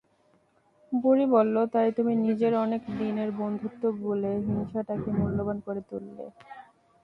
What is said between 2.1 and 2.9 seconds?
নিজের অনেক